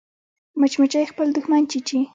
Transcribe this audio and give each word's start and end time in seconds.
مچمچۍ 0.59 1.05
خپل 1.11 1.27
دښمن 1.37 1.61
چیچي 1.71 1.99